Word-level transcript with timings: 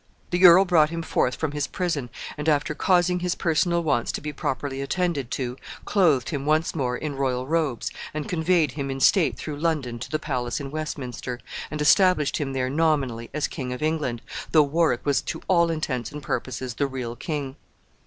The 0.31 0.45
earl 0.47 0.65
brought 0.65 0.89
him 0.89 1.03
forth 1.03 1.35
from 1.35 1.51
his 1.51 1.67
prison, 1.67 2.09
and, 2.35 2.49
after 2.49 2.73
causing 2.73 3.19
his 3.19 3.35
personal 3.35 3.83
wants 3.83 4.11
to 4.13 4.19
be 4.19 4.33
properly 4.33 4.81
attended 4.81 5.29
to, 5.29 5.57
clothed 5.85 6.29
him 6.29 6.43
once 6.43 6.73
more 6.73 6.97
in 6.97 7.13
royal 7.13 7.45
robes, 7.45 7.91
and 8.11 8.27
conveyed 8.27 8.71
him 8.71 8.89
in 8.89 8.99
state 8.99 9.37
through 9.37 9.57
London 9.57 9.99
to 9.99 10.09
the 10.09 10.17
palace 10.17 10.59
in 10.59 10.71
Westminster, 10.71 11.39
and 11.69 11.81
established 11.83 12.37
him 12.37 12.53
there 12.53 12.67
nominally 12.67 13.29
as 13.31 13.47
King 13.47 13.71
of 13.73 13.83
England, 13.83 14.23
though 14.53 14.63
Warwick 14.63 15.05
was 15.05 15.21
to 15.21 15.43
all 15.47 15.69
intents 15.69 16.11
and 16.11 16.23
purposes 16.23 16.73
the 16.73 16.87
real 16.87 17.15
king. 17.15 17.55